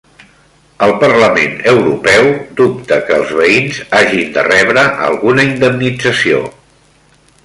El 0.85 0.93
Parlament 1.03 1.51
Europeu 1.73 2.29
dubta 2.61 2.97
que 3.09 3.15
els 3.19 3.35
veïns 3.41 3.81
hagin 3.99 4.33
de 4.39 4.47
rebre 4.51 4.87
alguna 5.11 5.47
indemnització 5.53 6.41